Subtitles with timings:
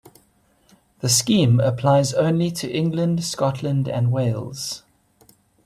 [1.01, 4.81] The scheme applies only to England, Scotland and Wales.